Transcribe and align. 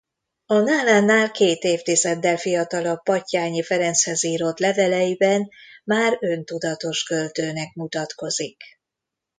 A 0.45 0.59
nálánál 0.59 1.31
két 1.31 1.63
évtizeddel 1.63 2.37
fiatalabb 2.37 3.03
Batthyány 3.03 3.61
Ferenchez 3.63 4.23
írott 4.23 4.59
leveleiben 4.59 5.49
már 5.83 6.17
öntudatos 6.21 7.03
költőnek 7.03 7.73
mutatkozik. 7.73 8.63